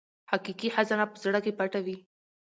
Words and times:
حقیقي 0.31 0.67
خزانه 0.75 1.05
په 1.11 1.17
زړه 1.23 1.39
کې 1.45 1.51
پټه 1.59 1.79
وي. 1.85 1.97